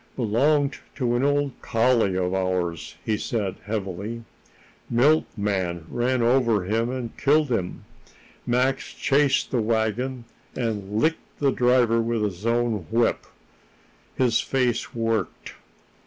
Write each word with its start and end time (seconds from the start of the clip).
"Belonged 0.15 0.79
to 0.95 1.15
an 1.15 1.23
old 1.23 1.51
collie 1.61 2.17
of 2.17 2.33
ours," 2.33 2.95
he 3.05 3.17
said 3.17 3.57
heavily. 3.65 4.23
"Milkman 4.89 5.85
ran 5.91 6.23
over 6.23 6.65
him 6.65 6.89
and 6.89 7.15
killed 7.17 7.51
him. 7.51 7.85
Max 8.47 8.95
chased 8.95 9.51
the 9.51 9.61
wagon 9.61 10.25
and 10.55 10.99
licked 10.99 11.37
the 11.37 11.51
driver 11.51 12.01
with 12.01 12.23
his 12.23 12.47
own 12.47 12.87
whip." 12.89 13.27
His 14.15 14.39
face 14.39 14.95
worked. 14.95 15.53